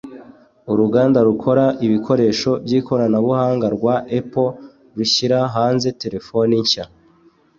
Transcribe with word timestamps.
uruganda 0.73 1.19
rukora 1.29 1.65
ibikoresho 1.85 2.51
by’ikoranabuhanga 2.65 3.67
rwa 3.75 3.95
Apple 4.19 4.51
rushyira 4.97 5.37
hanze 5.55 5.87
telefoni 6.01 6.55
nshya 6.63 6.85